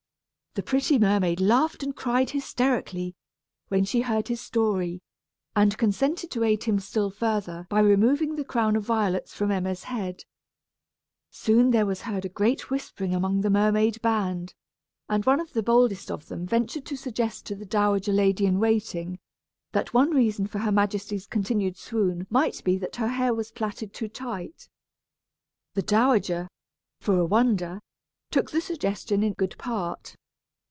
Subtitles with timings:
[0.53, 3.15] The pretty mermaid laughed and cried hysterically,
[3.69, 5.01] when she heard his story,
[5.55, 9.85] and consented to aid him still further by removing the crown of violets from Emma's
[9.85, 10.25] head.
[11.29, 14.53] Soon there was heard a great whispering among the mermaid band,
[15.07, 18.59] and one of the boldest of them ventured to suggest to the dowager lady in
[18.59, 19.19] waiting,
[19.71, 23.93] that one reason for her majesty's continued swoon might be that her hair was plaited
[23.93, 24.67] too tight.
[25.75, 26.49] The dowager,
[26.99, 27.79] for a wonder,
[28.31, 30.17] took the suggestion in good part.